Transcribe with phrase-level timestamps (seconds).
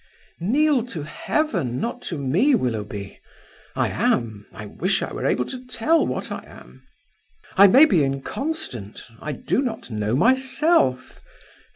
[0.39, 3.19] "Kneel to Heaven, not to me, Willoughby.
[3.75, 6.87] I am I wish I were able to tell what I am.
[7.55, 11.21] I may be inconstant; I do not know myself.